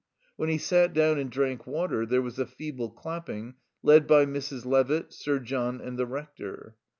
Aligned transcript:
When 0.35 0.49
he 0.49 0.57
sat 0.57 0.95
down 0.95 1.19
and 1.19 1.29
drank 1.31 1.67
water 1.67 2.07
there 2.07 2.23
was 2.23 2.39
a 2.39 2.47
feeble 2.47 2.89
clapping 2.89 3.53
led 3.83 4.07
by 4.07 4.25
Mrs. 4.25 4.65
Levitt, 4.65 5.13
Sir 5.13 5.37
John 5.37 5.79
and 5.79 5.95
the 5.95 6.07
Rector. 6.07 6.75